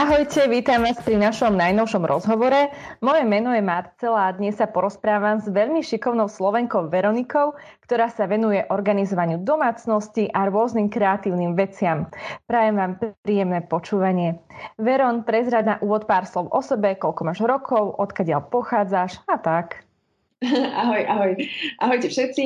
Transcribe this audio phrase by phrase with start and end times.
[0.00, 2.72] Ahojte, vítam vás pri našom najnovšom rozhovore.
[3.04, 7.52] Moje meno je Marcela a dnes sa porozprávam s veľmi šikovnou Slovenkou Veronikou,
[7.84, 12.08] ktorá sa venuje organizovaniu domácnosti a rôznym kreatívnym veciam.
[12.48, 14.40] Prajem vám príjemné počúvanie.
[14.80, 19.84] Veron, prezrad na úvod pár slov o sebe, koľko máš rokov, odkiaľ pochádzaš a tak.
[20.80, 21.32] Ahoj, ahoj.
[21.76, 22.44] Ahojte všetci.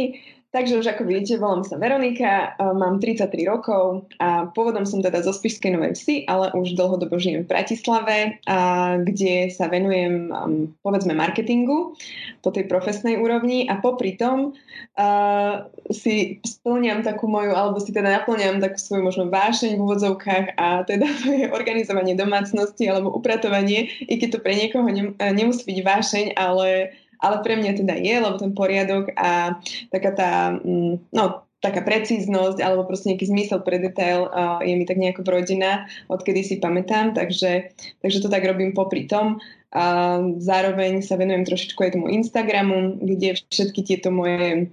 [0.55, 5.35] Takže už ako vidíte, volám sa Veronika, mám 33 rokov a pôvodom som teda zo
[5.35, 10.31] Spišskej Novej Vsi, ale už dlhodobo žijem v Bratislave, a kde sa venujem
[10.79, 11.99] povedzme marketingu
[12.39, 13.67] po tej profesnej úrovni.
[13.67, 19.25] A popri tom uh, si splňam takú moju, alebo si teda naplňam takú svoju možno
[19.35, 24.55] vášeň v úvodzovkách a teda to je organizovanie domácnosti alebo upratovanie, i keď to pre
[24.55, 24.87] niekoho
[25.19, 29.57] nemusí byť vášeň, ale ale pre mňa teda je, lebo ten poriadok a
[29.89, 34.85] taká tá, mm, no, taká precíznosť alebo proste nejaký zmysel pre detail uh, je mi
[34.85, 37.73] tak nejako rodina, odkedy si pamätám, takže,
[38.05, 39.41] takže to tak robím popri tom.
[39.75, 44.71] A zároveň sa venujem trošičku aj tomu Instagramu, kde všetky tieto moje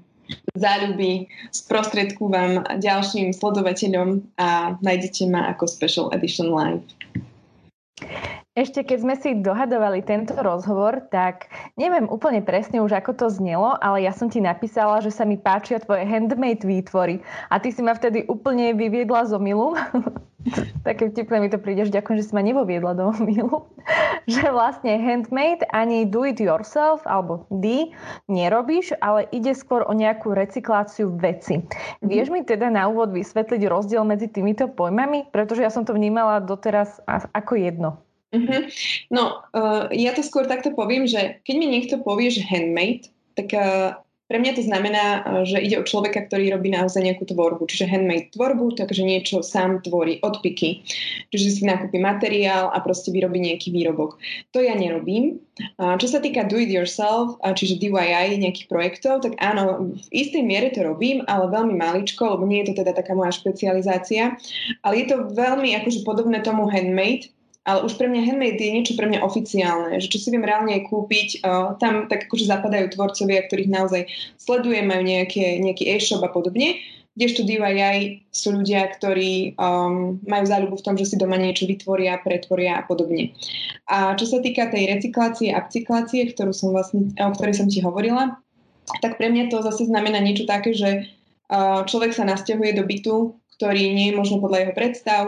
[0.53, 6.85] záľuby sprostredkúvam ďalším sledovateľom a nájdete ma ako Special Edition Live.
[8.51, 11.47] Ešte keď sme si dohadovali tento rozhovor, tak
[11.79, 15.39] neviem úplne presne už, ako to znelo, ale ja som ti napísala, že sa mi
[15.39, 17.23] páčia tvoje handmade výtvory.
[17.47, 19.79] A ty si ma vtedy úplne vyviedla z omilu.
[20.87, 23.71] Také vtipné mi to príde, že ďakujem, že si ma nevoviedla do omilu.
[24.27, 27.95] že vlastne handmade ani do it yourself, alebo D,
[28.27, 31.63] nerobíš, ale ide skôr o nejakú recykláciu veci.
[31.63, 32.03] Mm-hmm.
[32.03, 35.31] Vieš mi teda na úvod vysvetliť rozdiel medzi týmito pojmami?
[35.31, 38.10] Pretože ja som to vnímala doteraz ako jedno.
[38.31, 38.63] Uh-huh.
[39.11, 43.51] No, uh, ja to skôr takto poviem, že keď mi niekto povie, že handmade, tak
[43.51, 43.99] uh,
[44.31, 47.67] pre mňa to znamená, uh, že ide o človeka, ktorý robí naozaj nejakú tvorbu.
[47.67, 50.79] Čiže handmade tvorbu, takže niečo sám tvorí od piky.
[51.35, 54.15] Čiže si nakúpi materiál a proste vyrobí nejaký výrobok.
[54.55, 55.43] To ja nerobím.
[55.75, 60.07] Uh, čo sa týka do it yourself, uh, čiže DIY nejakých projektov, tak áno, v
[60.15, 64.39] istej miere to robím, ale veľmi maličko, lebo nie je to teda taká moja špecializácia.
[64.87, 67.27] Ale je to veľmi akože podobné tomu handmade,
[67.61, 70.81] ale už pre mňa handmade je niečo pre mňa oficiálne, že čo si viem reálne
[70.81, 74.01] kúpiť, uh, tam tak akože zapadajú tvorcovia, ktorých naozaj
[74.41, 76.81] sledujem, majú nejaké, nejaký e-shop a podobne,
[77.13, 82.23] kdežto DIY sú ľudia, ktorí um, majú záľubu v tom, že si doma niečo vytvoria,
[82.23, 83.35] pretvoria a podobne.
[83.91, 87.83] A čo sa týka tej recyklácie a upcyklácie, ktorú som vlastne, o ktorej som ti
[87.83, 88.39] hovorila,
[89.03, 91.03] tak pre mňa to zase znamená niečo také, že
[91.51, 93.15] uh, človek sa nasťahuje do bytu,
[93.59, 95.23] ktorý nie je možno podľa jeho predstav,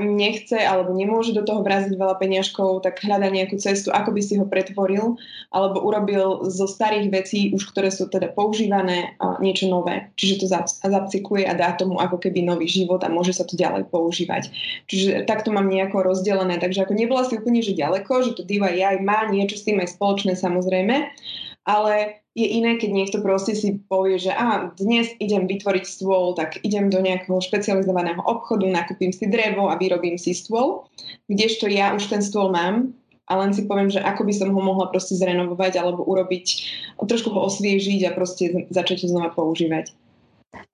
[0.00, 4.40] nechce alebo nemôže do toho vraziť veľa peniažkov, tak hľada nejakú cestu, ako by si
[4.40, 5.20] ho pretvoril
[5.52, 10.08] alebo urobil zo starých vecí, už ktoré sú teda používané, niečo nové.
[10.16, 10.46] Čiže to
[10.88, 14.48] zapcykuje a dá tomu ako keby nový život a môže sa to ďalej používať.
[14.88, 16.56] Čiže takto mám nejako rozdelené.
[16.56, 20.00] Takže ako nebola si úplne že ďaleko, že to DIY má niečo s tým aj
[20.00, 21.12] spoločné samozrejme,
[21.68, 26.62] ale je iné, keď niekto proste si povie, že a dnes idem vytvoriť stôl, tak
[26.62, 30.86] idem do nejakého špecializovaného obchodu, nakúpim si drevo a vyrobím si stôl,
[31.26, 32.94] kdežto ja už ten stôl mám
[33.26, 36.46] a len si poviem, že ako by som ho mohla proste zrenovovať alebo urobiť,
[37.02, 39.90] trošku ho osviežiť a proste začať ho znova používať.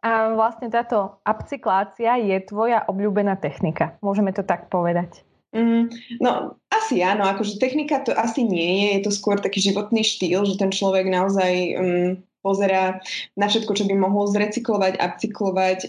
[0.04, 3.98] A vlastne táto upcyklácia je tvoja obľúbená technika.
[4.04, 5.24] Môžeme to tak povedať.
[5.54, 10.02] Mm, no, asi áno, akože technika to asi nie je, je to skôr taký životný
[10.02, 12.08] štýl, že ten človek naozaj um,
[12.44, 13.00] pozerá
[13.40, 15.88] na všetko, čo by mohol zrecyklovať, upcyklovať.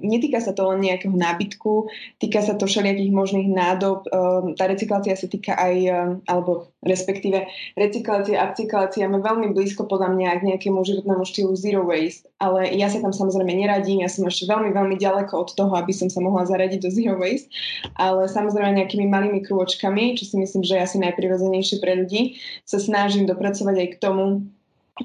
[0.00, 4.08] Netýka sa to len nejakého nábytku, týka sa to všelijakých možných nádob.
[4.08, 7.44] Uh, tá recyklácia sa týka aj, uh, alebo respektíve
[7.76, 12.88] recyklácia, upcyklácia má veľmi blízko podľa mňa k nejakému životnému štýlu zero waste, ale ja
[12.88, 16.24] sa tam samozrejme neradím, ja som ešte veľmi, veľmi ďaleko od toho, aby som sa
[16.24, 17.52] mohla zaradiť do zero waste,
[18.00, 22.80] ale samozrejme nejakými malými krôčkami, čo si myslím, že je asi najprirodzenejšie pre ľudí, sa
[22.80, 24.24] snažím dopracovať aj k tomu,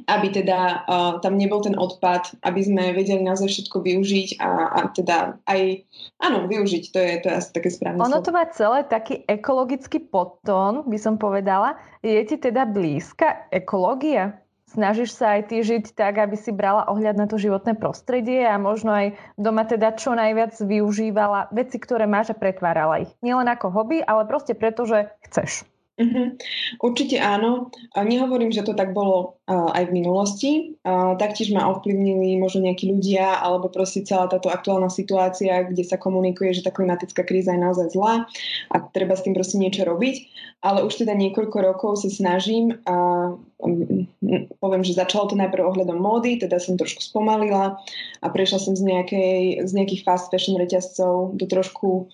[0.05, 4.79] aby teda uh, tam nebol ten odpad, aby sme vedeli naozaj všetko využiť a, a
[4.93, 5.81] teda aj,
[6.21, 8.03] áno, využiť, to je, to je asi také správne.
[8.03, 11.79] Ono to má celé taký ekologický podtón, by som povedala.
[12.05, 14.38] Je ti teda blízka ekológia?
[14.67, 18.59] Snažíš sa aj ty žiť tak, aby si brala ohľad na to životné prostredie a
[18.59, 23.11] možno aj doma teda čo najviac využívala veci, ktoré máš a pretvárala ich.
[23.23, 25.63] Nielen ako hobby, ale proste preto, že chceš.
[25.97, 26.38] Uh-huh.
[26.77, 27.73] Určite áno.
[27.97, 30.51] Nehovorím, že to tak bolo aj v minulosti.
[31.17, 36.53] Taktiež ma ovplyvnili možno nejakí ľudia alebo proste celá táto aktuálna situácia, kde sa komunikuje,
[36.53, 38.29] že tá klimatická kríza je naozaj zlá
[38.69, 40.15] a treba s tým proste niečo robiť.
[40.61, 43.33] Ale už teda niekoľko rokov sa snažím a
[44.61, 47.77] poviem, že začalo to najprv ohľadom módy, teda som trošku spomalila
[48.21, 52.09] a prešla som z, nejakej, z nejakých fast fashion reťazcov do trošku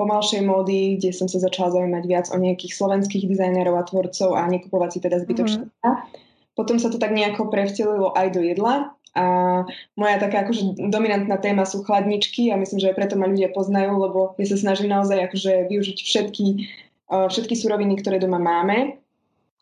[0.00, 4.48] pomalšej módy, kde som sa začala zaujímať viac o nejakých slovenských dizajnerov a tvorcov a
[4.48, 5.68] nekupovať si teda zbytočne.
[5.68, 5.96] Mm-hmm.
[6.56, 9.24] Potom sa to tak nejako prevtelilo aj do jedla a
[9.92, 14.32] moja taká akože dominantná téma sú chladničky a myslím, že preto ma ľudia poznajú, lebo
[14.40, 16.46] ja sa snažím naozaj akože využiť všetky,
[17.12, 18.96] všetky suroviny, ktoré doma máme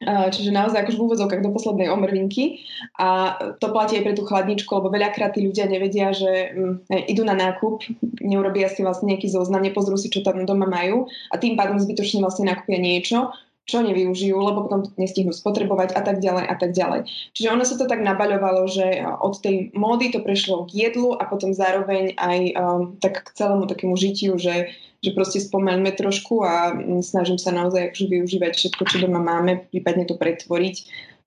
[0.00, 2.64] Čiže naozaj akož v úvodzovkách do poslednej omrvinky
[2.96, 7.20] a to platí aj pre tú chladničku, lebo veľakrát tí ľudia nevedia, že mm, idú
[7.20, 7.84] na nákup,
[8.24, 12.24] neurobia si vlastne nejaký zoznam, nepozrú si, čo tam doma majú a tým pádom zbytočne
[12.24, 13.28] vlastne nakúpia niečo,
[13.68, 17.00] čo nevyužijú, lebo potom to nestihnú spotrebovať a tak ďalej a tak ďalej.
[17.36, 21.28] Čiže ono sa to tak nabaľovalo, že od tej módy to prešlo k jedlu a
[21.28, 26.76] potom zároveň aj um, tak k celému takému žitiu, že že proste spomeňme trošku a
[27.00, 30.76] snažím sa naozaj akože využívať všetko, čo doma máme, prípadne to pretvoriť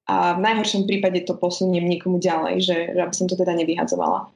[0.04, 4.28] a v najhoršom prípade to posuniem niekomu ďalej, že, že aby som to teda nevyhadzovala.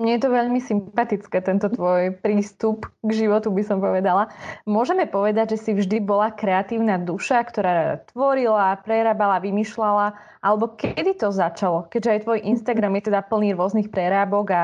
[0.00, 4.32] Mne je to veľmi sympatické, tento tvoj prístup k životu, by som povedala.
[4.64, 11.30] Môžeme povedať, že si vždy bola kreatívna duša, ktorá tvorila, prerábala, vymýšľala, alebo kedy to
[11.30, 11.86] začalo?
[11.92, 14.62] Keďže aj tvoj Instagram je teda plný rôznych prerábok a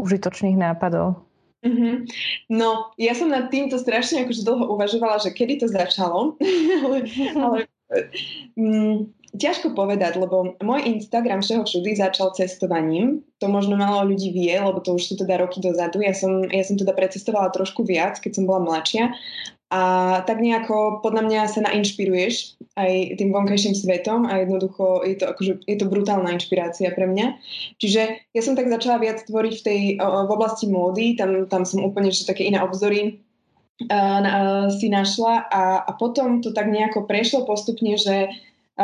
[0.00, 1.29] užitočných nápadov.
[1.60, 1.94] Mm-hmm.
[2.56, 6.40] No, ja som nad týmto strašne akože dlho uvažovala, že kedy to začalo,
[6.84, 7.04] ale,
[7.36, 7.58] ale
[8.56, 13.22] mm, ťažko povedať, lebo môj Instagram všeho všudy začal cestovaním.
[13.44, 16.00] To možno málo ľudí vie, lebo to už sú teda roky dozadu.
[16.00, 19.12] Ja som, ja som teda precestovala trošku viac, keď som bola mladšia
[19.70, 19.82] a
[20.26, 25.52] tak nejako podľa mňa sa nainšpiruješ aj tým vonkajším svetom a jednoducho je to, akože,
[25.62, 27.38] je to brutálna inšpirácia pre mňa.
[27.78, 28.02] Čiže
[28.34, 32.10] ja som tak začala viac tvoriť v tej v oblasti módy, tam, tam som úplne
[32.10, 33.22] že také iné obzory
[33.86, 38.26] uh, uh, si našla a, a potom to tak nejako prešlo postupne, že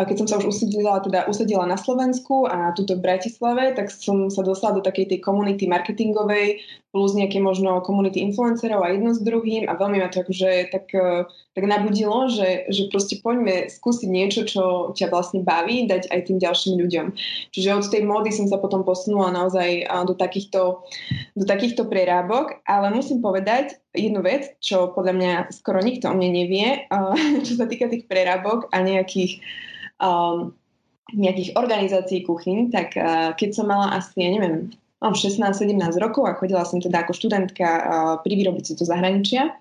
[0.04, 4.28] keď som sa už usadila, teda usadila na Slovensku a tuto v Bratislave, tak som
[4.28, 6.60] sa dostala do takej tej komunity marketingovej
[6.96, 10.88] plus nejaké možno komunity influencerov a jedno s druhým a veľmi ma to akože tak,
[10.96, 16.20] e, tak nabudilo, že, že proste poďme skúsiť niečo, čo ťa vlastne baví, dať aj
[16.24, 17.06] tým ďalším ľuďom.
[17.52, 20.88] Čiže od tej módy som sa potom posunula naozaj do takýchto,
[21.36, 26.32] do takýchto prerábok, ale musím povedať jednu vec, čo podľa mňa skoro nikto o mne
[26.32, 26.88] nevie,
[27.46, 29.44] čo sa týka tých prerábok a nejakých
[30.00, 30.56] um,
[31.12, 36.32] nejakých organizácií kuchyň, tak uh, keď som mala asi, ja neviem, mám 16-17 rokov a
[36.40, 37.68] chodila som teda ako študentka
[38.24, 39.52] pri výrobici do zahraničia,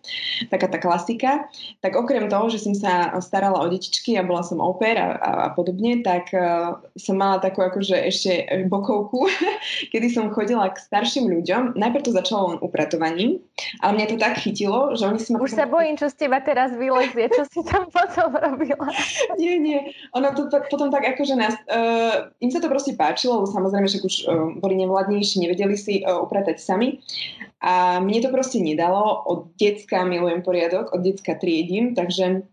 [0.48, 1.52] taká tá klasika.
[1.84, 5.32] Tak okrem toho, že som sa starala o detičky a bola som oper a, a,
[5.44, 8.32] a podobne, tak uh, som mala takú akože ešte
[8.72, 9.28] bokovku,
[9.92, 11.76] kedy som chodila k starším ľuďom.
[11.76, 13.44] Najprv to začalo len upratovaním,
[13.84, 15.44] ale mňa to tak chytilo, že oni si ma...
[15.44, 18.88] Už sa bojím, čo z teba teraz vylezie, čo si tam potom robila.
[19.42, 19.92] nie, nie.
[20.16, 21.60] Ono to potom tak akože nás...
[21.68, 25.76] Uh, im sa to proste páčilo, lebo samozrejme, že už uh, boli nevladní najmladší nevedeli
[25.78, 27.02] si upratať sami.
[27.66, 29.26] A mne to proste nedalo.
[29.26, 32.46] Od decka milujem poriadok, od decka triedím, takže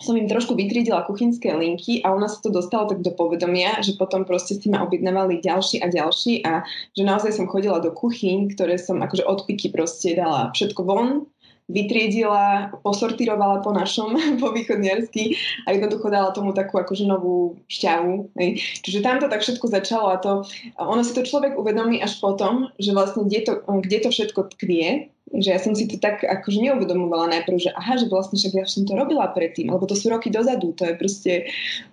[0.00, 4.00] som im trošku vytriedila kuchynské linky a ona sa to dostalo tak do povedomia, že
[4.00, 6.64] potom proste si ma objednávali ďalší a ďalší a
[6.96, 11.28] že naozaj som chodila do kuchyň, ktoré som akože od piky proste dala všetko von
[11.70, 18.34] vytriedila, posortirovala po našom, po východniarsky a jednoducho dala tomu takú akože novú šťavu.
[18.36, 18.50] Hej.
[18.82, 20.42] Čiže tam to tak všetko začalo a to,
[20.76, 25.08] ono si to človek uvedomí až potom, že vlastne kde to, kde to všetko tkvie,
[25.30, 28.66] že ja som si to tak akože neuvedomovala najprv, že aha, že vlastne však ja
[28.66, 31.32] som to robila predtým, lebo to sú roky dozadu, to je proste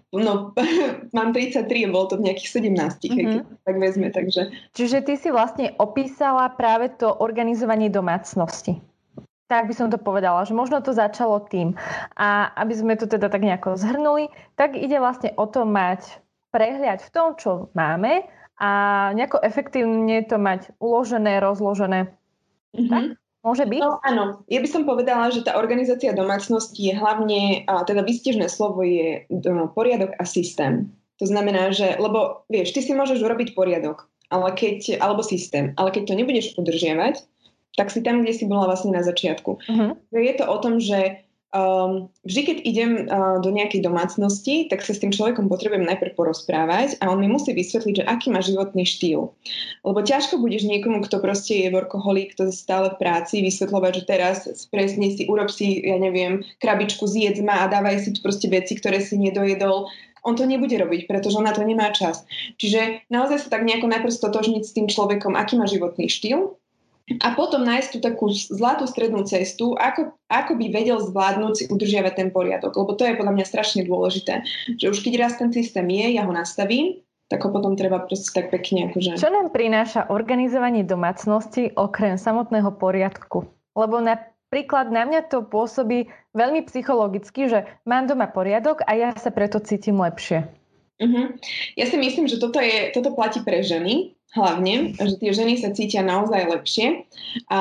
[0.10, 0.58] no,
[1.18, 3.14] mám 33 a bolo to v nejakých 17, mm-hmm.
[3.14, 3.28] keď
[3.62, 4.42] tak vezme, takže...
[4.74, 8.82] Čiže ty si vlastne opísala práve to organizovanie domácnosti.
[9.48, 11.72] Tak by som to povedala, že možno to začalo tým.
[12.20, 14.28] A aby sme to teda tak nejako zhrnuli,
[14.60, 16.20] tak ide vlastne o to mať
[16.52, 18.28] prehľad v tom, čo máme
[18.58, 18.70] a
[19.14, 22.12] nejako efektívne to mať uložené, rozložené.
[22.76, 22.92] Mm-hmm.
[22.92, 23.04] Tak?
[23.46, 23.80] Môže byť?
[23.80, 24.24] No áno.
[24.52, 29.72] Ja by som povedala, že tá organizácia domácnosti je hlavne, teda výstižné slovo je no,
[29.72, 30.92] poriadok a systém.
[31.24, 35.96] To znamená, že, lebo vieš, ty si môžeš urobiť poriadok, ale keď, alebo systém, ale
[35.96, 37.24] keď to nebudeš udržiavať,
[37.78, 39.52] tak si tam, kde si bola vlastne na začiatku.
[39.62, 39.94] Uh-huh.
[40.10, 41.22] Je to o tom, že
[41.54, 46.18] um, vždy, keď idem uh, do nejakej domácnosti, tak sa s tým človekom potrebujem najprv
[46.18, 49.32] porozprávať a on mi musí vysvetliť, že aký má životný štýl.
[49.86, 54.04] Lebo ťažko budeš niekomu, kto proste je workoholik, kto je stále v práci, vysvetľovať, že
[54.04, 54.38] teraz
[54.74, 59.00] presne si, urob si, ja neviem, krabičku zjedz ma a dávaj si proste veci, ktoré
[59.00, 59.88] si nedojedol
[60.28, 62.28] on to nebude robiť, pretože on na to nemá čas.
[62.60, 66.60] Čiže naozaj sa tak nejako najprv stotožniť s tým človekom, aký má životný štýl,
[67.08, 72.14] a potom nájsť tú takú zlatú strednú cestu, ako, ako by vedel zvládnuť si udržiavať
[72.20, 72.76] ten poriadok.
[72.76, 74.44] Lebo to je podľa mňa strašne dôležité.
[74.76, 77.00] Že už keď raz ten systém je, ja ho nastavím,
[77.32, 79.20] tak ho potom treba proste tak pekne akože...
[79.20, 83.48] Čo nám prináša organizovanie domácnosti okrem samotného poriadku?
[83.76, 89.32] Lebo napríklad na mňa to pôsobí veľmi psychologicky, že mám doma poriadok a ja sa
[89.32, 90.44] preto cítim lepšie.
[90.98, 91.36] Uh-huh.
[91.78, 95.72] Ja si myslím, že toto, je, toto platí pre ženy, hlavne, že tie ženy sa
[95.72, 97.08] cítia naozaj lepšie
[97.48, 97.60] a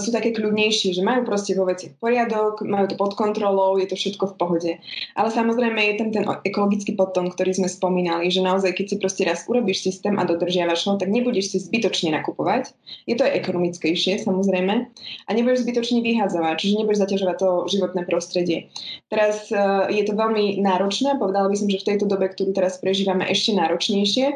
[0.00, 3.96] sú také kľudnejšie, že majú proste vo veci poriadok, majú to pod kontrolou, je to
[3.96, 4.72] všetko v pohode.
[5.14, 9.22] Ale samozrejme je tam ten ekologický potom, ktorý sme spomínali, že naozaj keď si proste
[9.28, 12.72] raz urobíš systém a dodržiavaš ho, tak nebudeš si zbytočne nakupovať.
[13.04, 14.74] Je to ekonomickejšie samozrejme
[15.28, 18.72] a nebudeš zbytočne vyhadzovať, čiže nebudeš zaťažovať to životné prostredie.
[19.12, 19.60] Teraz e,
[19.92, 23.52] je to veľmi náročné, povedala by som, že v tejto dobe, ktorú teraz prežívame, ešte
[23.54, 24.26] náročnejšie,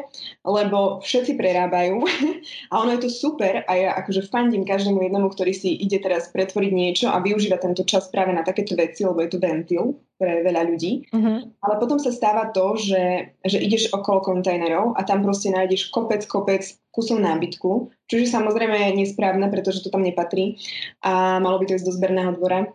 [0.45, 2.03] lebo všetci prerábajú vyrábajú
[2.71, 6.27] a ono je to super a ja akože fandím každému jednomu, ktorý si ide teraz
[6.27, 9.83] pretvoriť niečo a využíva tento čas práve na takéto veci, lebo je to ventil
[10.19, 11.07] pre veľa ľudí.
[11.11, 11.39] Uh-huh.
[11.63, 16.23] Ale potom sa stáva to, že, že ideš okolo kontajnerov a tam proste nájdeš kopec,
[16.27, 20.59] kopec kusov nábytku, čo je samozrejme nesprávne, pretože to tam nepatrí
[21.01, 22.67] a malo by to ísť do zberného dvora.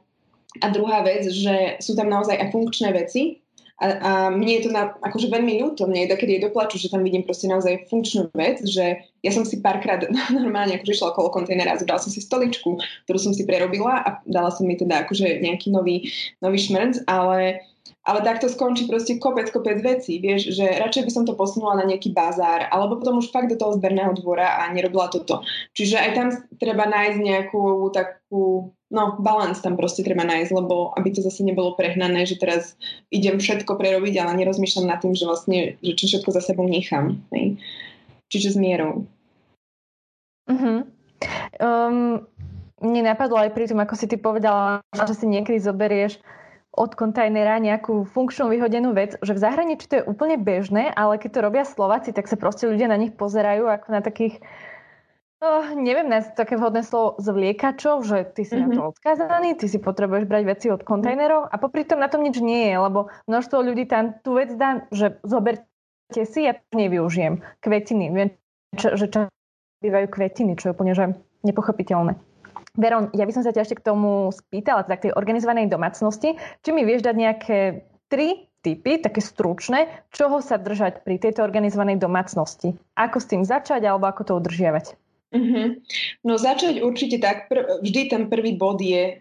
[0.59, 3.45] A druhá vec, že sú tam naozaj aj funkčné veci,
[3.79, 6.91] a, a mne je to na, akože veľmi ľúto, mne je takedy je doplaču, že
[6.91, 10.03] tam vidím proste naozaj funkčnú vec, že ja som si párkrát
[10.35, 12.75] normálne akože išla okolo kontajnera zobrala som si stoličku,
[13.07, 16.11] ktorú som si prerobila a dala som mi teda akože nejaký nový,
[16.43, 17.63] nový šmrnc, ale
[18.09, 21.85] ale takto skončí proste kopec, kopec vecí, vieš, že radšej by som to posunula na
[21.85, 25.45] nejaký bazár, alebo potom už fakt do toho zberného dvora a nerobila toto.
[25.77, 31.13] Čiže aj tam treba nájsť nejakú takú, no, balans tam proste treba nájsť, lebo aby
[31.13, 32.75] to zase nebolo prehnané, že teraz
[33.13, 37.21] idem všetko prerobiť, ale nerozmýšľam nad tým, že vlastne, že čo všetko za sebou nechám.
[37.33, 37.61] Hej.
[38.29, 39.05] Čiže s mierou.
[40.49, 40.89] Uh-huh.
[41.61, 42.25] Um,
[42.81, 46.21] mne napadlo aj pri tom, ako si ty povedala, že si niekedy zoberieš
[46.79, 51.31] od kontajnera nejakú funkčnú vyhodenú vec, že v zahraničí to je úplne bežné, ale keď
[51.35, 54.39] to robia Slováci, tak sa proste ľudia na nich pozerajú ako na takých
[55.39, 58.67] Oh, neviem nájsť také vhodné slovo zvliekačov, že ty si mm-hmm.
[58.67, 58.91] na to mhm.
[58.91, 62.75] odkázaný, ty si potrebuješ brať veci od kontajnerov a popri tom na tom nič nie
[62.75, 67.39] je, lebo množstvo ľudí tam tú vec dá, že zoberte si, ja to nevyužijem.
[67.63, 68.35] Kvetiny, viem,
[68.75, 69.31] čo, že čo
[69.79, 71.15] bývajú kvetiny, čo je úplne že
[71.47, 72.19] nepochopiteľné.
[72.75, 76.35] Veron, ja by som sa ťa ešte k tomu spýtala, teda k tej organizovanej domácnosti.
[76.67, 77.59] Či mi vieš dať nejaké
[78.11, 82.75] tri typy, také stručné, čoho sa držať pri tejto organizovanej domácnosti?
[82.99, 84.99] Ako s tým začať alebo ako to udržiavať?
[85.29, 85.67] Mm-hmm.
[86.25, 89.21] No začať určite tak, pr- vždy ten prvý bod je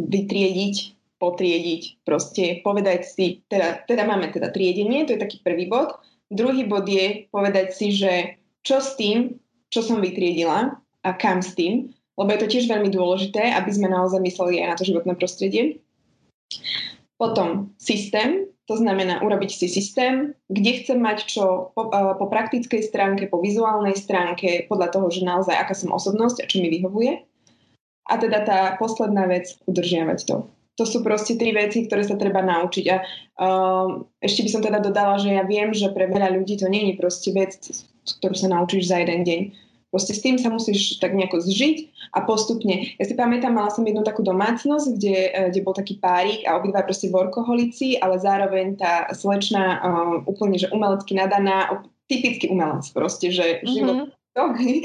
[0.00, 0.76] vytriediť,
[1.20, 6.00] potriediť, proste povedať si, teda, teda máme teda triedenie, to je taký prvý bod.
[6.30, 9.38] Druhý bod je povedať si, že čo s tým,
[9.70, 13.88] čo som vytriedila a kam s tým lebo je to tiež veľmi dôležité, aby sme
[13.88, 15.80] naozaj mysleli aj na to životné prostredie.
[17.16, 23.26] Potom systém, to znamená urobiť si systém, kde chcem mať čo po, po praktickej stránke,
[23.26, 27.18] po vizuálnej stránke, podľa toho, že naozaj aká som osobnosť a čo mi vyhovuje.
[28.06, 30.46] A teda tá posledná vec, udržiavať to.
[30.78, 32.84] To sú proste tri veci, ktoré sa treba naučiť.
[32.94, 36.70] A uh, ešte by som teda dodala, že ja viem, že pre veľa ľudí to
[36.70, 37.58] nie je proste vec,
[38.22, 39.40] ktorú sa naučíš za jeden deň
[39.90, 41.76] Proste s tým sa musíš tak nejako zžiť
[42.14, 42.94] a postupne.
[42.94, 46.56] Ja si pamätám, mala som jednu takú domácnosť, kde, eh, kde bol taký párik a
[46.56, 53.30] obidva proste workoholici, ale zároveň tá slečna uh, úplne, že umelecky nadaná, typický umelec proste,
[53.30, 53.70] že mm-hmm.
[53.70, 53.98] život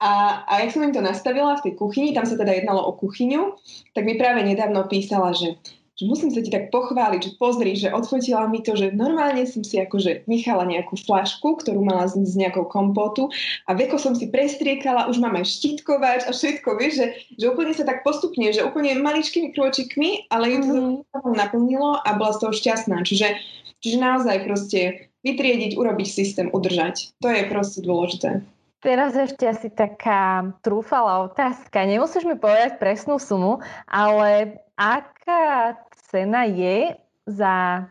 [0.00, 0.12] a,
[0.48, 3.60] a jak som im to nastavila v tej kuchyni, tam sa teda jednalo o kuchyňu,
[3.92, 5.60] tak mi práve nedávno písala, že
[6.00, 9.60] že musím sa ti tak pochváliť, že pozri, že odfotila mi to, že normálne som
[9.60, 13.28] si akože nechala nejakú flašku, ktorú mala z, z nejakou kompotu
[13.68, 17.76] a veko som si prestriekala, už mám aj štítkovač a všetko, vieš, že, že úplne
[17.76, 20.72] sa tak postupne, že úplne maličkými krôčikmi, ale ju to
[21.20, 21.36] mm.
[21.36, 23.04] naplnilo a bola z toho šťastná.
[23.04, 23.36] Čiže,
[23.84, 27.12] čiže naozaj proste vytriediť, urobiť systém, udržať.
[27.20, 28.40] To je proste dôležité.
[28.80, 31.84] Teraz ešte asi taká trúfala otázka.
[31.84, 35.76] Nemusíš mi povedať presnú sumu, ale aká
[36.10, 36.98] cena je
[37.30, 37.86] za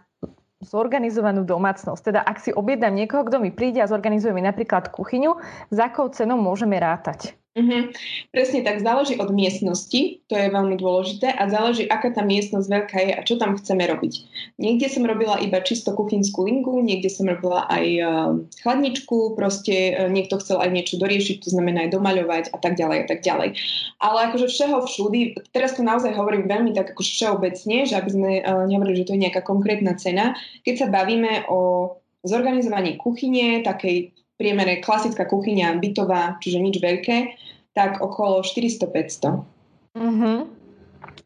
[0.60, 2.02] zorganizovanú domácnosť.
[2.04, 5.40] Teda ak si objednám niekoho, kto mi príde a zorganizuje mi napríklad kuchyňu,
[5.72, 7.39] za akou cenou môžeme rátať?
[7.58, 7.90] Uh-huh.
[8.30, 12.98] Presne tak, záleží od miestnosti, to je veľmi dôležité a záleží, aká tá miestnosť veľká
[13.02, 14.14] je a čo tam chceme robiť.
[14.62, 20.06] Niekde som robila iba čisto kuchynskú lingu, niekde som robila aj uh, chladničku, proste uh,
[20.14, 23.58] niekto chcel aj niečo doriešiť, to znamená aj domaľovať a tak ďalej a tak ďalej.
[23.98, 28.32] Ale akože všeho všudy, teraz to naozaj hovorím veľmi tak ako všeobecne, že aby sme
[28.46, 30.38] uh, nehovorili, že to je nejaká konkrétna cena.
[30.62, 31.92] Keď sa bavíme o
[32.22, 37.18] zorganizovaní kuchyne, takej priemere klasická kuchyňa bytová, čiže nič veľké,
[37.76, 40.00] tak okolo 400-500.
[40.00, 40.38] Mm-hmm.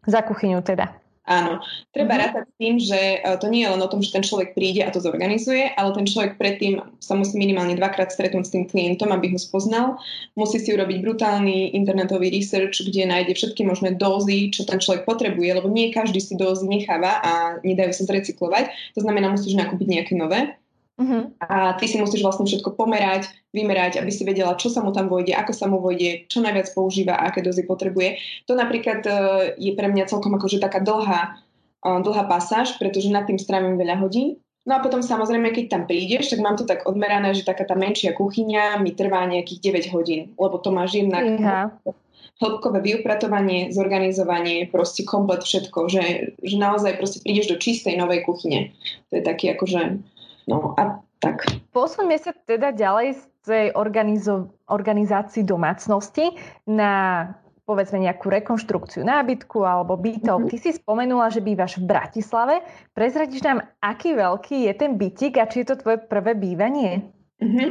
[0.09, 1.03] Za kuchyňu teda.
[1.23, 1.63] Áno.
[1.95, 2.23] Treba mm-hmm.
[2.27, 4.83] rátať s tým, že e, to nie je len o tom, že ten človek príde
[4.83, 9.07] a to zorganizuje, ale ten človek predtým sa musí minimálne dvakrát stretnúť s tým klientom,
[9.15, 9.95] aby ho spoznal.
[10.35, 15.63] Musí si urobiť brutálny internetový research, kde nájde všetky možné dózy, čo ten človek potrebuje,
[15.63, 17.31] lebo nie každý si dózy necháva a
[17.63, 18.99] nedajú sa zrecyklovať.
[18.99, 20.59] To znamená, musíš nakúpiť nejaké nové.
[20.93, 21.25] Uh-huh.
[21.41, 25.09] A ty si musíš vlastne všetko pomerať, vymerať, aby si vedela, čo sa mu tam
[25.09, 28.21] vojde, ako sa mu vojde, čo najviac používa a aké dozy potrebuje.
[28.45, 31.41] To napríklad uh, je pre mňa celkom akože taká dlhá,
[31.81, 34.37] uh, dlhá pasáž, pretože nad tým strávim veľa hodín.
[34.63, 37.75] No a potom samozrejme, keď tam prídeš, tak mám to tak odmerané, že taká tá
[37.75, 41.91] menšia kuchyňa mi trvá nejakých 9 hodín, lebo to máš jednak uh-huh.
[42.39, 46.05] hĺbkové vyupratovanie, zorganizovanie, proste komplet všetko, že,
[46.39, 48.71] že naozaj proste prídeš do čistej novej kuchyne.
[49.11, 50.12] To je taký akože
[50.47, 51.47] No a tak.
[51.71, 56.35] Posuňme sa teda ďalej z tej organizo- organizácii domácnosti
[56.67, 57.27] na
[57.63, 60.43] povedzme nejakú rekonštrukciu nábytku alebo bytov.
[60.43, 60.51] Mm-hmm.
[60.51, 62.59] Ty si spomenula, že bývaš v Bratislave.
[62.91, 67.07] Prezradíš nám, aký veľký je ten bytik a či je to tvoje prvé bývanie?
[67.39, 67.69] Mm-hmm.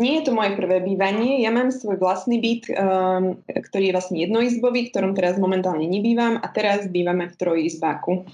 [0.00, 1.44] Nie je to moje prvé bývanie.
[1.44, 6.40] Ja mám svoj vlastný byt, um, ktorý je vlastne jednoizbový, v ktorom teraz momentálne nebývam
[6.40, 8.24] a teraz bývame v trojizbáku.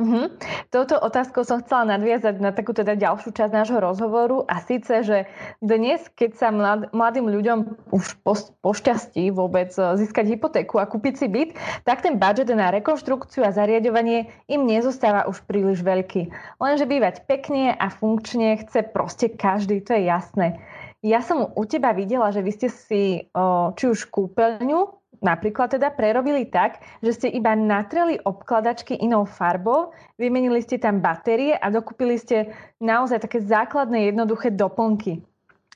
[0.00, 0.32] Uh-huh.
[0.72, 5.28] Touto otázkou som chcela nadviazať na takú teda ďalšiu časť nášho rozhovoru a síce, že
[5.60, 7.58] dnes, keď sa mlad, mladým ľuďom
[7.92, 8.32] už po,
[8.64, 11.52] pošťastí vôbec e, získať hypotéku a kúpiť si byt,
[11.84, 16.32] tak ten budget na rekonštrukciu a zariadovanie im nezostáva už príliš veľký.
[16.56, 20.64] Lenže bývať pekne a funkčne chce proste každý, to je jasné.
[21.04, 23.02] Ja som u teba videla, že vy ste si
[23.32, 29.92] o, či už kúpeľňu napríklad teda prerobili tak, že ste iba natreli obkladačky inou farbou,
[30.16, 35.20] vymenili ste tam batérie a dokúpili ste naozaj také základné jednoduché doplnky.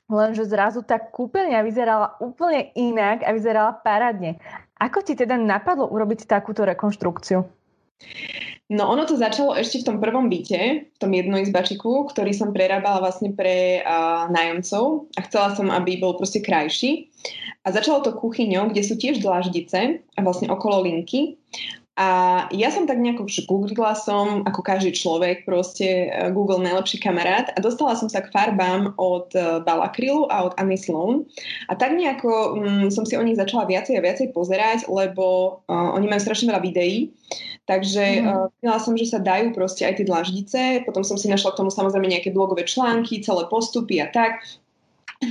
[0.05, 4.37] Lenže zrazu tá kúpeľňa vyzerala úplne inak a vyzerala parádne.
[4.77, 7.41] Ako ti teda napadlo urobiť takúto rekonštrukciu?
[8.65, 12.97] No ono to začalo ešte v tom prvom byte, v tom jednoizbačiku, ktorý som prerábala
[12.97, 17.13] vlastne pre uh, nájomcov a chcela som, aby bol proste krajší.
[17.61, 21.37] A začalo to kuchyňou, kde sú tiež dlaždice a vlastne okolo linky.
[21.95, 22.07] A
[22.51, 27.63] ja som tak nejako googlila som, ako každý človek, proste e, Google najlepší kamarát a
[27.63, 31.23] dostala som sa k farbám od e, Balakrylu a od Annie Sloan.
[31.71, 35.95] A tak nejako um, som si o nich začala viacej a viacej pozerať, lebo uh,
[35.95, 37.15] oni majú strašne veľa videí.
[37.63, 38.51] Takže mm.
[38.59, 40.59] uh, som, že sa dajú proste aj tie dlaždice.
[40.83, 44.43] Potom som si našla k tomu samozrejme nejaké blogové články, celé postupy a tak.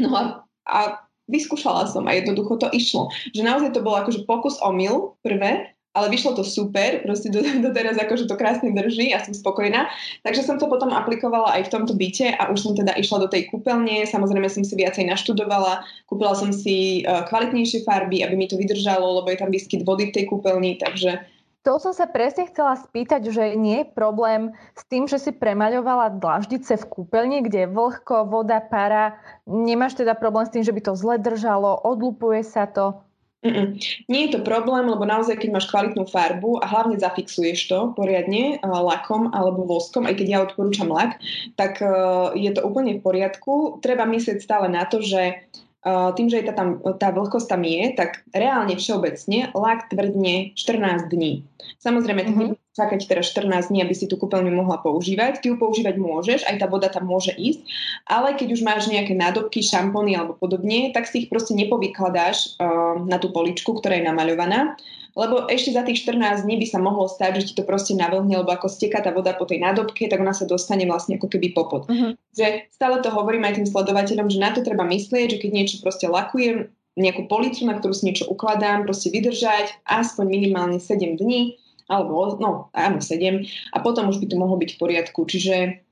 [0.00, 0.22] No a,
[0.64, 3.12] a vyskúšala som a jednoducho to išlo.
[3.36, 7.38] Že naozaj to bolo akože pokus o mil prvé, ale vyšlo to super, proste do,
[7.40, 9.86] do akože to krásne drží a som spokojná.
[10.26, 13.28] Takže som to potom aplikovala aj v tomto byte a už som teda išla do
[13.30, 18.50] tej kúpeľne, samozrejme som si viacej naštudovala, kúpila som si uh, kvalitnejšie farby, aby mi
[18.50, 21.22] to vydržalo, lebo je tam výskyt vody v tej kúpeľni, takže
[21.64, 26.20] to som sa presne chcela spýtať, že nie je problém s tým, že si premaľovala
[26.20, 29.16] dlaždice v kúpeľni, kde je vlhko, voda, para.
[29.48, 33.00] Nemáš teda problém s tým, že by to zle držalo, odlupuje sa to?
[33.44, 33.76] Mm-mm.
[34.08, 38.56] Nie je to problém, lebo naozaj, keď máš kvalitnú farbu a hlavne zafixuješ to poriadne
[38.56, 41.20] uh, lakom alebo voskom, aj keď ja odporúčam lak,
[41.52, 43.84] tak uh, je to úplne v poriadku.
[43.84, 45.44] Treba myslieť stále na to, že
[45.84, 51.44] tým, že tá, tam, tá vlhkosť tam je, tak reálne všeobecne lak tvrdne 14 dní.
[51.78, 55.40] Samozrejme, mm-hmm čakať teraz 14 dní, aby si tú kúpeľňu mohla používať.
[55.40, 57.62] Ty ju používať môžeš, aj tá voda tam môže ísť,
[58.10, 62.98] ale keď už máš nejaké nádobky, šampóny alebo podobne, tak si ich proste nepovykladáš uh,
[63.06, 64.74] na tú poličku, ktorá je namaľovaná,
[65.14, 68.34] lebo ešte za tých 14 dní by sa mohlo stať, že ti to proste navlhne,
[68.42, 71.54] lebo ako steká tá voda po tej nádobke, tak ona sa dostane vlastne ako keby
[71.54, 71.86] popod.
[71.86, 72.18] Uh-huh.
[72.34, 75.76] Že stále to hovorím aj tým sledovateľom, že na to treba myslieť, že keď niečo
[75.78, 81.58] proste lakujem, nejakú policu, na ktorú si niečo ukladám, proste vydržať aspoň minimálne 7 dní,
[81.90, 85.26] alebo no áno, 7 a potom už by to mohlo byť v poriadku.
[85.26, 85.83] Čiže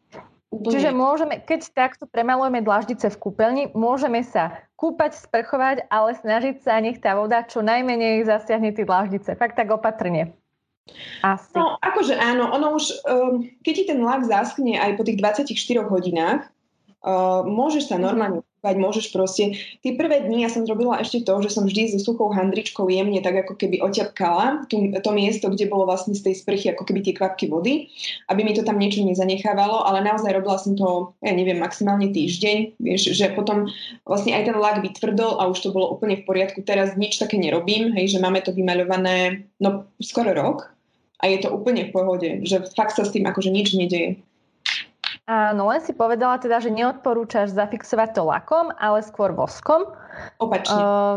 [0.52, 0.68] Úplne.
[0.68, 6.76] Čiže môžeme, keď takto premalujeme dlaždice v kúpeľni, môžeme sa kúpať, sprchovať, ale snažiť sa,
[6.76, 9.32] nech tá voda čo najmenej zasiahne tie dlaždice.
[9.40, 10.36] Fakt tak opatrne.
[11.24, 11.56] Asi.
[11.56, 15.88] No, akože áno, ono už, um, keď ti ten lak zaschne aj po tých 24
[15.88, 16.52] hodinách,
[17.00, 18.02] uh, môžeš sa mhm.
[18.04, 19.58] normálne Veď môžeš proste.
[19.82, 23.18] Tie prvé dni ja som robila ešte to, že som vždy so suchou handričkou jemne
[23.18, 27.02] tak ako keby oťapkala tú, to miesto, kde bolo vlastne z tej sprchy ako keby
[27.02, 27.90] tie kvapky vody,
[28.30, 32.78] aby mi to tam niečo nezanechávalo, ale naozaj robila som to, ja neviem, maximálne týždeň,
[32.78, 33.66] vieš, že potom
[34.06, 36.62] vlastne aj ten lak vytvrdol a už to bolo úplne v poriadku.
[36.62, 40.70] Teraz nič také nerobím, hej, že máme to vymaľované, no skoro rok
[41.18, 44.22] a je to úplne v pohode, že fakt sa s tým akože nič nedeje.
[45.22, 49.94] Áno, len si povedala teda, že neodporúčaš zafixovať to lakom, ale skôr voskom.
[50.42, 50.82] Opačne.
[50.82, 51.16] Uh,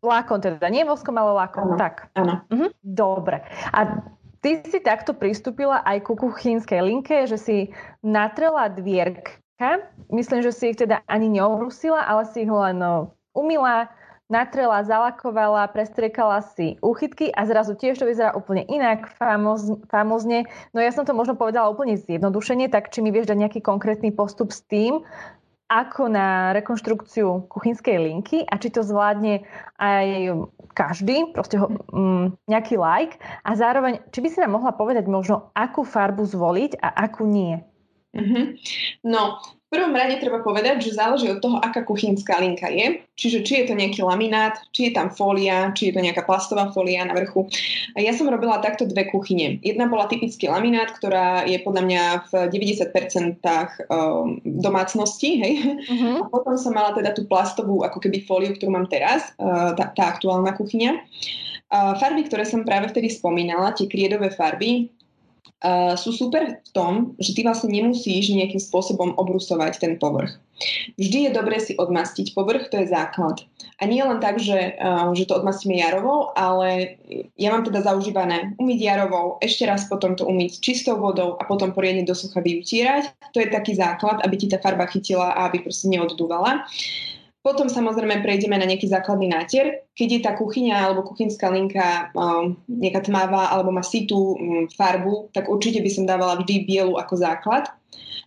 [0.00, 1.76] lakom teda, nie voskom, ale lakom.
[1.76, 1.78] Áno.
[1.80, 2.08] Tak.
[2.16, 2.40] Áno.
[2.48, 2.72] Uh-huh.
[2.80, 3.44] Dobre.
[3.68, 4.00] A
[4.40, 7.56] ty si takto pristúpila aj ku kuchynskej linke, že si
[8.00, 9.84] natrela dvierka.
[10.08, 13.92] Myslím, že si ich teda ani neobrusila, ale si ich len no, umila,
[14.32, 20.48] natrela, zalakovala, prestriekala si úchytky a zrazu tiež to vyzerá úplne inak, famoz, famozne.
[20.72, 24.10] No ja som to možno povedala úplne zjednodušene, tak či mi vieš dať nejaký konkrétny
[24.10, 25.04] postup s tým,
[25.68, 29.48] ako na rekonštrukciu kuchynskej linky a či to zvládne
[29.80, 30.36] aj
[30.76, 35.50] každý, proste ho, mm, nejaký like a zároveň, či by si nám mohla povedať možno,
[35.56, 37.64] akú farbu zvoliť a akú nie.
[38.14, 38.44] Mm-hmm.
[39.10, 39.42] No,
[39.74, 43.02] prvom rade treba povedať, že záleží od toho, aká kuchynská linka je.
[43.18, 46.70] Čiže či je to nejaký laminát, či je tam fólia, či je to nejaká plastová
[46.70, 47.50] fólia na vrchu.
[47.98, 49.58] A ja som robila takto dve kuchyne.
[49.66, 53.42] Jedna bola typický laminát, ktorá je podľa mňa v 90%
[53.90, 55.42] um, domácnosti.
[55.42, 55.52] Hej?
[55.90, 56.22] Uh-huh.
[56.22, 59.90] A potom som mala teda tú plastovú ako keby fóliu, ktorú mám teraz, uh, tá,
[59.90, 61.02] tá aktuálna kuchyňa.
[61.74, 64.94] Farby, ktoré som práve vtedy spomínala, tie kriedové farby,
[65.64, 70.36] uh, sú super v tom, že ty vlastne nemusíš nejakým spôsobom obrusovať ten povrch.
[70.94, 73.42] Vždy je dobré si odmastiť povrch, to je základ.
[73.82, 77.00] A nie len tak, že, uh, že to odmastíme jarovou, ale
[77.40, 81.72] ja mám teda zaužívané umyť jarovou, ešte raz potom to umyť čistou vodou a potom
[81.74, 83.10] poriadne do sucha vyutírať.
[83.34, 86.68] To je taký základ, aby ti tá farba chytila a aby proste neoddúvala.
[87.44, 89.84] Potom samozrejme prejdeme na nejaký základný nátier.
[89.92, 95.28] Keď je tá kuchyňa alebo kuchynská linka um, nejaká tmavá alebo má sitú um, farbu,
[95.36, 97.68] tak určite by som dávala vždy bielu ako základ.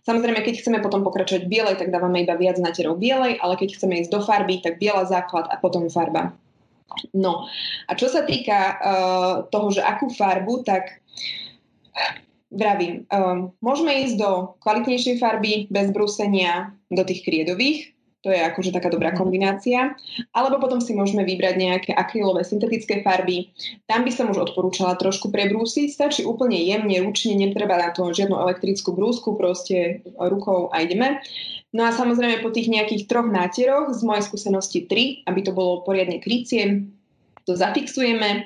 [0.06, 3.98] Samozrejme, keď chceme potom pokračovať bielej, tak dávame iba viac natierov bielej, ale keď chceme
[4.06, 6.38] ísť do farby, tak biela základ a potom farba.
[7.10, 7.50] No
[7.90, 11.02] a čo sa týka uh, toho, že akú farbu, tak
[12.54, 18.74] vravím, um, môžeme ísť do kvalitnejšej farby bez brúsenia, do tých kriedových, to je akože
[18.74, 19.18] taká dobrá mhm.
[19.18, 19.94] kombinácia.
[20.34, 23.54] Alebo potom si môžeme vybrať nejaké akrylové syntetické farby.
[23.86, 25.88] Tam by som už odporúčala trošku prebrúsiť.
[25.94, 31.22] Stačí úplne jemne, ručne, netreba na to žiadnu elektrickú brúsku, proste rukou a ideme.
[31.70, 35.84] No a samozrejme po tých nejakých troch nátieroch, z mojej skúsenosti tri, aby to bolo
[35.84, 36.88] poriadne krycie,
[37.48, 38.44] to zafixujeme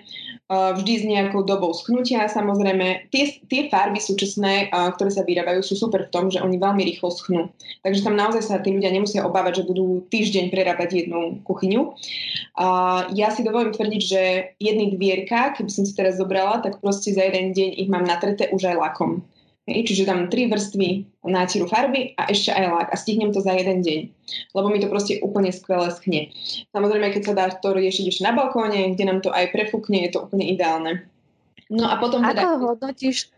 [0.53, 2.29] vždy s nejakou dobou schnutia.
[2.29, 6.85] Samozrejme, tie, tie farby súčasné, ktoré sa vyrábajú, sú super v tom, že oni veľmi
[6.85, 7.49] rýchlo schnú.
[7.81, 11.97] Takže tam naozaj sa tí ľudia nemusia obávať, že budú týždeň prerábať jednu kuchyňu.
[13.17, 14.23] Ja si dovolím tvrdiť, že
[14.61, 18.53] jedny dvierka, keby som si teraz zobrala, tak proste za jeden deň ich mám natreté
[18.53, 19.25] už aj lakom.
[19.63, 23.79] Čiže tam tri vrstvy nátiru farby a ešte aj lak a stihnem to za jeden
[23.87, 24.01] deň.
[24.59, 26.35] Lebo mi to proste úplne skvelé schne.
[26.75, 30.19] Samozrejme, keď sa dá to riešiť ešte na balkóne, kde nám to aj prefúkne, je
[30.19, 31.07] to úplne ideálne.
[31.71, 32.43] No a potom teda...
[32.43, 33.31] Ako hodnotíš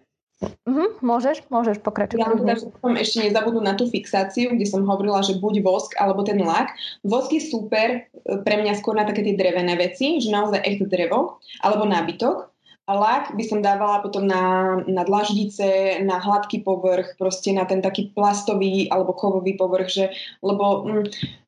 [0.42, 2.20] Uh-huh, môžeš, môžeš pokračovať.
[2.20, 5.96] Ja teda, že som ešte nezabudnú na tú fixáciu, kde som hovorila, že buď vosk
[5.96, 6.74] alebo ten lak.
[7.06, 7.98] Vosk je super e,
[8.42, 12.50] pre mňa skôr na také tie drevené veci, že naozaj echt drevo alebo nábytok.
[12.84, 18.12] Lak by som dávala potom na, na dlaždice, na hladký povrch, proste na ten taký
[18.12, 20.04] plastový alebo kovový povrch, že,
[20.44, 21.04] lebo mm,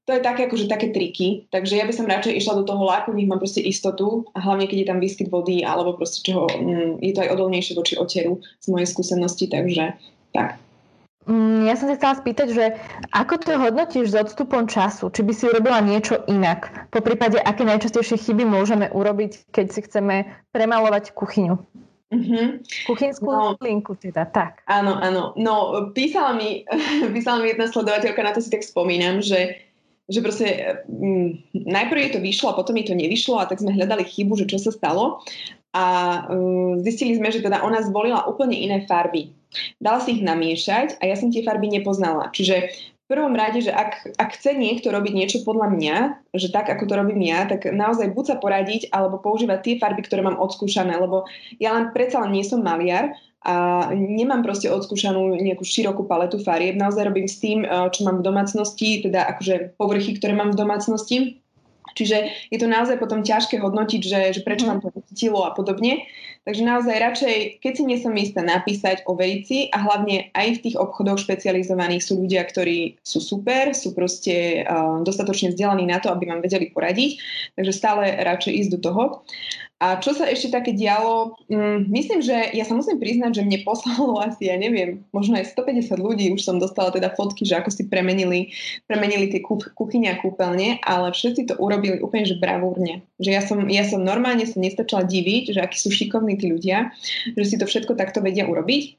[0.09, 1.45] to je také akože také triky.
[1.53, 4.65] Takže ja by som radšej išla do toho laku, nech mám proste istotu a hlavne
[4.65, 8.41] keď je tam výskyt vody alebo proste čoho, mm, je to aj odolnejšie voči oteru
[8.41, 9.93] z mojej skúsenosti, takže
[10.33, 10.57] tak.
[11.67, 12.65] Ja som sa chcela spýtať, že
[13.11, 15.11] ako to hodnotíš s odstupom času?
[15.11, 16.89] Či by si urobila niečo inak?
[16.95, 21.59] Po prípade, aké najčastejšie chyby môžeme urobiť, keď si chceme premalovať kuchyňu?
[22.07, 22.47] Mm-hmm.
[22.87, 24.63] Kuchynskú no, linku teda, tak.
[24.71, 25.35] Áno, áno.
[25.35, 26.63] No, písala mi,
[27.15, 29.67] písala mi jedna sledovateľka, na to si tak spomínam, že
[30.07, 30.47] že proste
[30.87, 34.07] m, mm, najprv je to vyšlo a potom je to nevyšlo a tak sme hľadali
[34.07, 35.19] chybu, že čo sa stalo
[35.77, 35.85] a
[36.33, 39.36] um, zistili sme, že teda ona zvolila úplne iné farby.
[39.79, 42.33] Dala si ich namiešať a ja som tie farby nepoznala.
[42.33, 42.71] Čiže
[43.07, 45.97] v prvom rade, že ak, ak chce niekto robiť niečo podľa mňa,
[46.35, 50.03] že tak, ako to robím ja, tak naozaj buď sa poradiť, alebo používať tie farby,
[50.03, 51.23] ktoré mám odskúšané, lebo
[51.63, 53.15] ja len predsa len nie som maliar
[53.47, 56.75] a nemám proste odskúšanú nejakú širokú paletu farieb.
[56.75, 57.63] Naozaj robím s tým,
[57.95, 61.39] čo mám v domácnosti, teda akože povrchy, ktoré mám v domácnosti
[61.97, 66.05] Čiže je to naozaj potom ťažké hodnotiť, že, že prečo nám to nechytilo a podobne.
[66.47, 70.63] Takže naozaj radšej, keď si nie som istá, napísať, overiť si a hlavne aj v
[70.63, 76.07] tých obchodoch špecializovaných sú ľudia, ktorí sú super, sú proste uh, dostatočne vzdelaní na to,
[76.15, 77.19] aby vám vedeli poradiť.
[77.59, 79.03] Takže stále radšej ísť do toho.
[79.77, 83.61] A čo sa ešte také dialo, mm, myslím, že ja sa musím priznať, že mne
[83.61, 87.69] poslalo asi, ja neviem, možno aj 150 ľudí, už som dostala teda fotky, že ako
[87.69, 88.57] si premenili,
[88.89, 89.45] premenili tie
[89.77, 93.05] kuchyne a kúpeľne, ale všetci to urobili úplne, že bravúrne.
[93.21, 96.97] Že ja som, ja som normálne sa nestačila diviť, že akí sú šikovní tí ľudia,
[97.37, 98.97] že si to všetko takto vedia urobiť.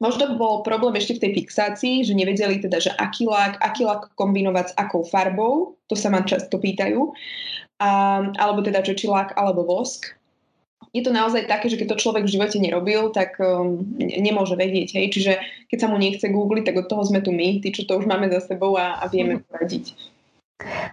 [0.00, 4.08] Možno bol problém ešte v tej fixácii, že nevedeli teda, že aký lak, aký lak
[4.16, 7.12] kombinovať s akou farbou, to sa ma často pýtajú
[7.80, 7.90] a,
[8.36, 10.16] alebo teda čo či lak alebo vosk.
[10.96, 14.96] Je to naozaj také, že keď to človek v živote nerobil, tak um, nemôže vedieť.
[14.96, 15.06] Hej?
[15.12, 15.32] Čiže
[15.68, 18.08] keď sa mu nechce googliť, tak od toho sme tu my, tí, čo to už
[18.08, 19.42] máme za sebou a, a vieme mhm.
[19.44, 19.92] poradiť.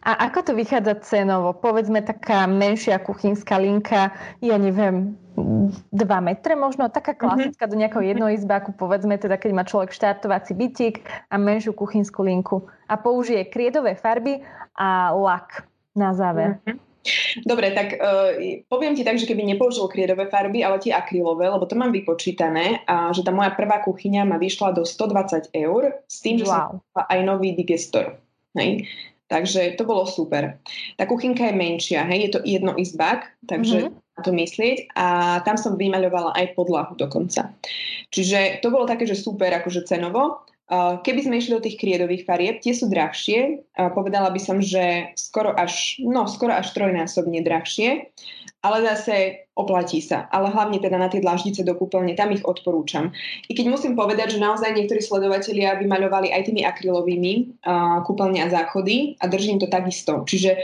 [0.03, 1.55] A ako to vychádza cenovo?
[1.55, 4.11] Povedzme taká menšia kuchynská linka,
[4.43, 5.87] ja neviem, 2
[6.19, 7.19] metre možno, taká mhm.
[7.23, 10.95] klasická do nejakého jednoizbáku, povedzme teda, keď má človek štartovací bytík
[11.31, 14.43] a menšiu kuchynskú linku a použije kriedové farby
[14.75, 15.63] a lak
[15.95, 16.59] na záver.
[16.65, 16.93] Mm-hmm.
[17.43, 18.31] Dobre, tak uh,
[18.71, 22.79] poviem ti tak, že keby nepoužil kriedové farby, ale tie akrylové, lebo to mám vypočítané,
[22.87, 26.79] a že tá moja prvá kuchyňa ma vyšla do 120 eur s tým, že wow.
[26.79, 28.15] som aj nový digestor.
[28.55, 28.87] Hej?
[29.27, 30.61] Takže to bolo super.
[30.95, 32.29] Tá kuchynka je menšia, hej?
[32.29, 34.15] je to jedno izbak, takže mm-hmm.
[34.15, 35.07] na to myslieť a
[35.43, 37.51] tam som vymaľovala aj podlahu dokonca.
[38.13, 40.47] Čiže to bolo také, že super akože cenovo.
[40.71, 43.67] Keby sme išli do tých kriedových farieb, tie sú drahšie.
[43.75, 48.09] Povedala by som, že skoro až, no, skoro až trojnásobne drahšie,
[48.63, 50.31] ale zase oplatí sa.
[50.31, 53.11] Ale hlavne teda na tie dlaždice do kúpeľne, tam ich odporúčam.
[53.51, 57.59] I keď musím povedať, že naozaj niektorí sledovatelia vymaľovali aj tými akrylovými
[58.07, 60.23] kúpeľne a záchody a držím to takisto.
[60.23, 60.57] Čiže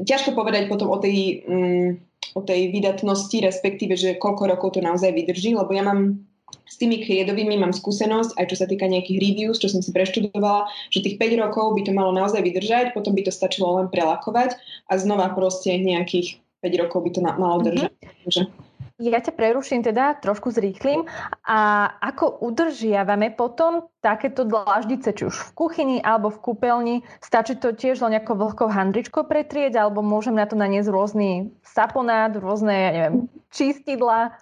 [0.00, 2.00] ťažko povedať potom o tej, um,
[2.32, 6.24] o tej vydatnosti, respektíve, že koľko rokov to naozaj vydrží, lebo ja mám
[6.64, 10.68] s tými kriedovými mám skúsenosť, aj čo sa týka nejakých reviews, čo som si preštudovala,
[10.88, 14.56] že tých 5 rokov by to malo naozaj vydržať, potom by to stačilo len prelakovať
[14.88, 17.64] a znova proste nejakých 5 rokov by to malo mhm.
[17.68, 17.92] držať.
[17.92, 18.70] Mm-hmm.
[19.02, 21.10] Ja ťa preruším teda, trošku zrýchlim.
[21.42, 26.96] A ako udržiavame potom takéto dlaždice, či už v kuchyni alebo v kúpeľni?
[27.18, 32.30] Stačí to tiež len nejakou vlhkou handričkou pretrieť, alebo môžem na to naniesť rôzny saponát,
[32.38, 34.38] rôzne, ja neviem, čistidla?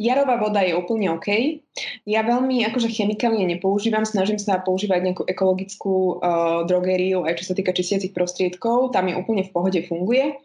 [0.00, 1.60] Jarová voda je úplne OK.
[2.08, 7.54] Ja veľmi akože chemikálie nepoužívam, snažím sa používať nejakú ekologickú uh, drogériu, aj čo sa
[7.54, 10.40] týka čistiacich prostriedkov, tam je úplne v pohode funguje.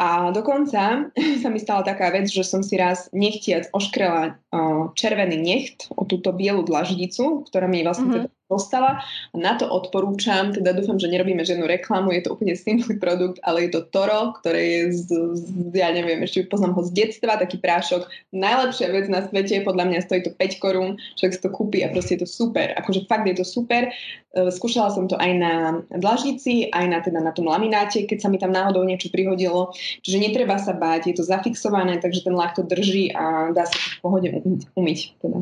[0.00, 5.36] A dokonca sa mi stala taká vec, že som si raz nechtiac oškrela uh, červený
[5.36, 8.24] necht o túto bielu dlaždicu, ktorá mi vlastne mm-hmm.
[8.24, 9.00] teda dostala.
[9.32, 13.40] A na to odporúčam, teda dúfam, že nerobíme žiadnu reklamu, je to úplne simplý produkt,
[13.40, 15.08] ale je to Toro, ktoré je z,
[15.40, 18.04] z ja neviem, ešte poznám ho z detstva, taký prášok.
[18.36, 21.88] Najlepšia vec na svete, podľa mňa stojí to 5 korún, človek si to kúpi a
[21.88, 22.76] proste je to super.
[22.76, 23.88] Akože fakt je to super.
[23.88, 25.54] E, skúšala som to aj na
[25.92, 29.72] dlažnici, aj na, teda na tom lamináte, keď sa mi tam náhodou niečo prihodilo.
[30.04, 33.76] Čiže netreba sa báť, je to zafixované, takže ten lak to drží a dá sa
[33.76, 34.28] to v pohode
[34.76, 34.98] umyť.
[35.20, 35.38] Teda.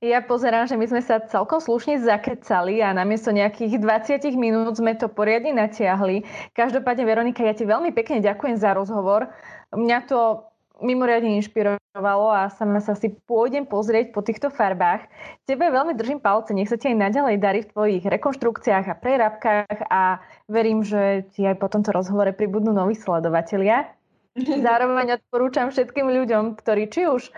[0.00, 4.96] Ja pozerám, že my sme sa celkom slušne zakecali a namiesto nejakých 20 minút sme
[4.96, 6.24] to poriadne natiahli.
[6.56, 9.28] Každopádne, Veronika, ja ti veľmi pekne ďakujem za rozhovor.
[9.76, 10.48] Mňa to
[10.80, 15.04] mimoriadne inšpirovalo a sama sa si pôjdem pozrieť po týchto farbách.
[15.44, 19.78] Tebe veľmi držím palce, nech sa ti aj naďalej darí v tvojich rekonštrukciách a prerábkach
[19.92, 23.92] a verím, že ti aj po tomto rozhovore pribudnú noví sledovatelia.
[24.64, 27.28] Zároveň odporúčam všetkým ľuďom, ktorí či už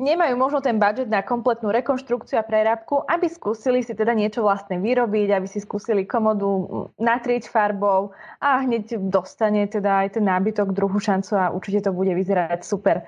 [0.00, 4.80] nemajú možno ten budget na kompletnú rekonštrukciu a prerábku, aby skúsili si teda niečo vlastne
[4.80, 6.48] vyrobiť, aby si skúsili komodu
[6.96, 12.10] natrieť farbou a hneď dostane teda aj ten nábytok druhú šancu a určite to bude
[12.16, 13.04] vyzerať super.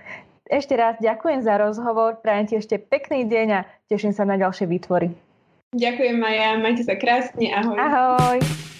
[0.53, 4.69] Ešte raz ďakujem za rozhovor, prajem ti ešte pekný deň a teším sa na ďalšie
[4.69, 5.09] výtvory.
[5.73, 7.77] Ďakujem Maja, majte sa krásne, ahoj.
[7.81, 8.72] Ahoj.